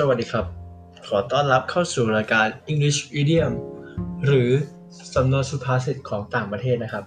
[0.00, 0.46] สวัสดีครับ
[1.08, 3.52] ขอต้อนรับเข้าสู่รายการ English Idiom
[4.26, 4.50] หรือ
[5.14, 7.04] สำนวนสุภาษิตของต่างประเทศนะครับ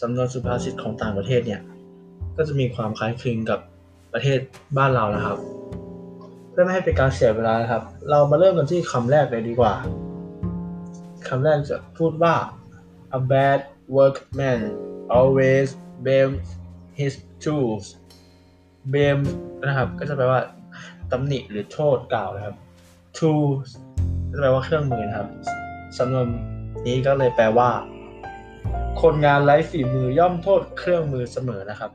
[0.00, 1.60] สำนวนสุภาษิตของต่างประเทศเนี่ย
[2.36, 3.60] ก็จะมีความคล้ายคลึงกับ
[4.12, 4.38] ประเทศ
[4.76, 5.38] บ้านเรานะครับ
[6.50, 9.74] เพื่อไม่ให้เป็นการเสียเวลานะครับ เรามาเริ่มกันที่คำแรกเลยดีกว่า
[11.28, 12.34] คำแรกจะพูดว่า
[13.18, 13.60] a bad
[13.96, 14.60] workman
[15.16, 15.66] always
[16.04, 16.46] blames
[16.98, 17.12] his
[17.42, 17.84] tools
[18.92, 19.22] blame
[19.66, 20.40] นะครับ ก็จะแปลว่า
[21.12, 22.56] ตำหนิหรือโทษกล่าวนะครับ
[23.16, 23.68] tools
[24.40, 25.28] แปลว่าเครื่องมือนะครับ
[25.98, 26.26] สำนวน
[26.86, 27.70] นี้ก็เลยแปลว่า
[29.02, 31.90] คนงานไร้ฝีมือย่อมโทษเครื่องมือเสมอนะครับ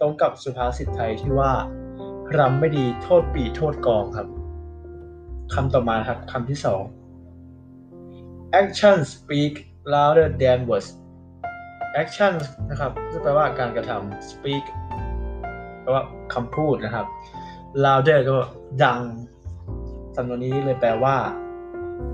[0.00, 1.52] ตรงกับสุภาษิตไทยที่ว่า
[2.38, 4.28] รำไม่ดีโทษปีโทษกองครับ
[5.54, 6.82] คำต่อมาครับคำที่สอง
[8.60, 9.54] action speak
[9.92, 10.88] louder than words
[12.02, 12.34] action
[12.70, 14.64] นะครับจะแปลว่าการกระทำ speak
[15.82, 16.02] แปลว่า
[16.34, 17.06] คำพูดนะครับ
[17.84, 18.36] louder ก็
[18.84, 19.00] ดัง
[20.16, 21.16] สำนวนนี้เลยแปลว่า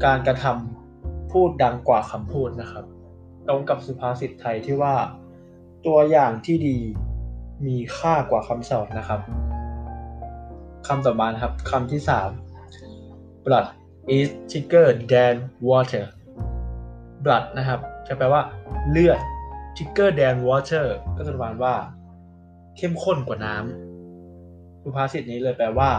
[0.05, 2.84] การกระทำพูดดังกว่าคำพูดนะครับ
[3.48, 4.95] ตรงกับสุภาษิตไทยที่ว่า
[5.87, 6.79] ตัวอย่างที่ดี
[7.67, 9.20] มีค่ากว่าคำสอนนะครับ
[10.87, 12.01] คำต่อมาครับคำที่
[12.69, 13.67] 3 blood
[14.17, 15.34] is thicker than
[15.69, 16.07] water
[17.25, 18.42] blood นะครับจะแปลว่า
[18.91, 19.20] เลือด
[19.77, 20.86] thicker than water
[21.17, 21.75] ก็จะประมาณว่า
[22.77, 23.94] เข้มข้นกว่าน้ำ
[24.85, 25.91] สุภาษิตนี้เลยแปลว่า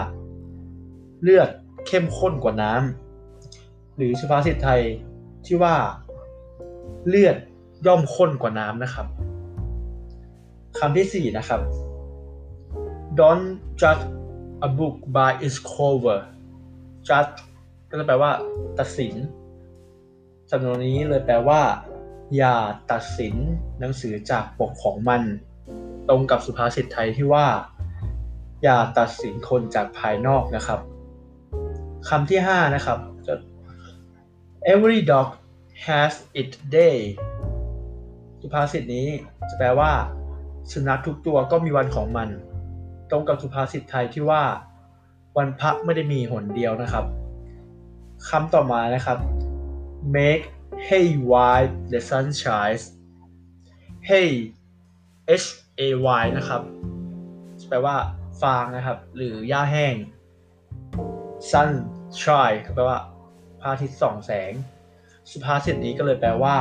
[1.22, 1.50] เลือด
[1.88, 4.82] เข้มข้นกว่าน้ำหรือสุภาษิตไทย
[5.46, 5.76] ที่ว่า
[7.08, 7.36] เลือด
[7.86, 9.08] ย่อมข้นกว่าน้ำนะครับ
[10.78, 11.62] คำที่สี่นะครับ
[13.20, 13.48] don't
[13.82, 14.04] judge
[14.68, 16.20] a book by its cover
[17.08, 17.36] judge
[17.90, 18.32] ก็จะแปลว่า
[18.80, 19.14] ตัดสิน
[20.52, 21.62] สำนวนนี้เลยแปลว่า
[22.36, 22.56] อย่า
[22.92, 23.36] ตัดสิน
[23.80, 25.22] หนังสือจากปกของมัน
[26.10, 27.46] ตรงกับสุภาษิตไทยที่ว่า
[28.64, 30.80] อย่าตัดสินคนจากภายนอกนะครับ
[32.10, 33.00] คำที่ 5 นะครับ
[34.74, 35.28] every dog
[35.86, 36.98] has its day
[38.42, 39.08] สุภาษิตนี้
[39.50, 39.92] จะแปลว่า
[40.72, 42.30] สุนัขทุกตัวก็มีวันของมัน
[43.10, 44.44] ตรงกับสุภาษิตไทยที่ว่า
[45.38, 47.06] วันพระไม่ได้มีหนเดียวนะครับ
[48.30, 49.18] คำต่อมานะครับ
[50.16, 50.46] make
[50.88, 52.84] hay while the sun shines
[54.10, 54.30] hay
[55.44, 55.46] h
[55.86, 55.90] a
[56.22, 56.62] y นะครับ
[57.70, 57.96] แปลว่า
[58.42, 59.96] ฟางนะครับ หรือหญ้าแห้ง
[61.52, 61.72] sun
[62.22, 63.00] shine แปลว่า
[63.60, 64.52] พระอาทิตย์ส่องแสง
[65.32, 66.58] สุภาษิตนี้ก็เลยแปลว่า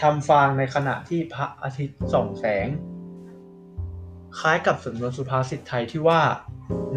[0.00, 2.68] ทำฟางในขณะที่พระอาทิตย์ส่องแสง
[4.38, 6.20] คล้ายกับสำนวนสุภาษิตไทยที่ว่า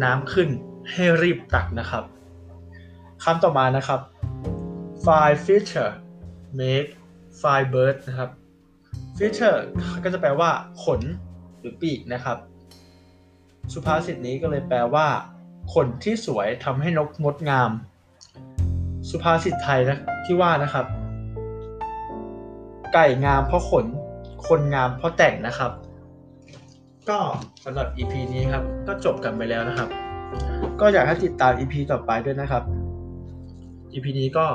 [0.02, 0.48] น้ำขึ้น
[0.92, 2.04] ให้รีบตักนะครับ
[3.24, 4.00] คำต่อมานะครับ
[5.04, 5.92] fly feature
[6.60, 6.90] make
[7.40, 8.30] fly bird นะครับ
[9.16, 9.58] feature
[10.04, 10.50] ก็จะแปลว่า
[10.84, 11.00] ขน
[11.58, 12.38] หรือปีกนะครับ
[13.72, 15.06] สุภาษิตนี้ก็เลยแปลว่า
[15.74, 17.70] ขนที่สวยทำให้นกงดงาม
[19.10, 20.86] สุภาษิตไทยนะที่ว่านะครับ
[22.92, 23.86] ไก่งามเพราะขน
[24.48, 25.72] คนงามเพราะแต่งนะครับ
[27.08, 27.18] ก็
[27.64, 29.88] สำหรับ EP นี้ครับ ก็จบกันไปแล้วนะครับ
[30.80, 32.62] ก็อยากให้ติดตาม EP ต่อไปด้วยนะครับ
[33.92, 34.46] EP นี้ก็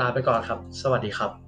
[0.00, 1.43] ลาไปก่อนครับ สวัสดีครับ